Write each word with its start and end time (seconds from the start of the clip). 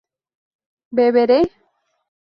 ¿beberé? 0.97 1.39